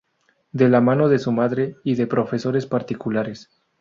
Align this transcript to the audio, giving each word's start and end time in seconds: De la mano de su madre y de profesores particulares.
De 0.51 0.67
la 0.67 0.81
mano 0.81 1.09
de 1.09 1.19
su 1.19 1.31
madre 1.31 1.75
y 1.83 1.93
de 1.93 2.07
profesores 2.07 2.65
particulares. 2.65 3.51